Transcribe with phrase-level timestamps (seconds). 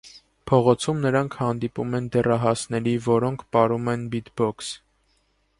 [0.51, 4.73] Փողոցում նրանք հանդիպում են դեռահասների, որոնք պարում են բիտբոքս։